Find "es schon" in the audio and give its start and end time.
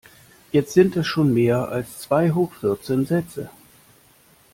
0.95-1.31